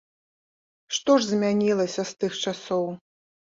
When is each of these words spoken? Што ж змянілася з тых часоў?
Што 0.99 1.11
ж 1.19 1.29
змянілася 1.33 2.01
з 2.15 2.19
тых 2.25 2.31
часоў? 2.47 2.85